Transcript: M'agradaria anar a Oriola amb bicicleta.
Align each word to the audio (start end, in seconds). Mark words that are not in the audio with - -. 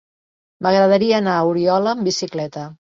M'agradaria 0.67 1.21
anar 1.25 1.37
a 1.43 1.47
Oriola 1.53 1.95
amb 1.97 2.13
bicicleta. 2.15 2.69